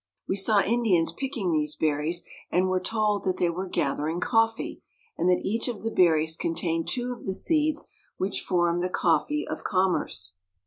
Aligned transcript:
We 0.27 0.35
saw 0.35 0.61
Indians 0.61 1.11
picking 1.13 1.51
these 1.51 1.75
ber 1.75 1.99
ries, 1.99 2.23
and 2.49 2.67
were 2.69 2.79
told 2.79 3.23
that 3.23 3.37
they 3.37 3.51
were 3.51 3.67
gathering 3.69 4.19
coffee, 4.19 4.81
and 5.15 5.29
that 5.29 5.45
each 5.45 5.67
of 5.67 5.83
the 5.83 5.91
berries 5.91 6.35
contained 6.35 6.87
two 6.87 7.13
of 7.13 7.27
the 7.27 7.35
seeds 7.35 7.85
which 8.17 8.41
form 8.41 8.79
the 8.81 8.89
coffee 8.89 9.47
of 9.47 9.63
commerce. 9.63 10.33